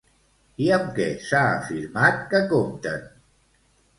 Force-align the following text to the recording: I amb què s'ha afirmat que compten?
I 0.67 0.69
amb 0.77 0.87
què 0.99 1.05
s'ha 1.25 1.41
afirmat 1.59 2.17
que 2.33 2.41
compten? 2.53 3.07